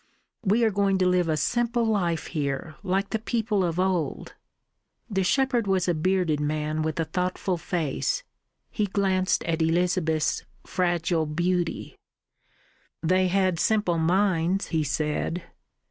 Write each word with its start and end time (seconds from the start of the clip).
We 0.43 0.63
are 0.63 0.71
going 0.71 0.97
to 0.97 1.05
live 1.05 1.29
a 1.29 1.37
simple 1.37 1.85
life 1.85 2.25
here, 2.25 2.73
like 2.81 3.11
the 3.11 3.19
people 3.19 3.63
of 3.63 3.79
old." 3.79 4.33
The 5.11 5.23
shepherd 5.23 5.67
was 5.67 5.87
a 5.87 5.93
bearded 5.93 6.39
man 6.39 6.81
with 6.81 6.99
a 6.99 7.05
thoughtful 7.05 7.55
face. 7.55 8.23
He 8.71 8.87
glanced 8.87 9.43
at 9.43 9.61
Elizabeth's 9.61 10.43
fragile 10.65 11.27
beauty. 11.27 11.99
"They 13.03 13.27
had 13.27 13.59
simple 13.59 13.99
minds," 13.99 14.69
he 14.69 14.83
said. 14.83 15.43